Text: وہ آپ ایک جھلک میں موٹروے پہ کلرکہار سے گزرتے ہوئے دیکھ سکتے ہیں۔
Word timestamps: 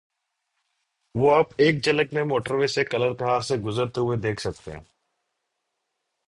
وہ 1.15 1.35
آپ 1.35 1.45
ایک 1.57 1.83
جھلک 1.83 2.13
میں 2.13 2.23
موٹروے 2.23 2.67
پہ 2.75 2.83
کلرکہار 2.83 3.41
سے 3.41 3.57
گزرتے 3.57 4.01
ہوئے 4.01 4.17
دیکھ 4.17 4.41
سکتے 4.41 4.71
ہیں۔ 4.71 4.83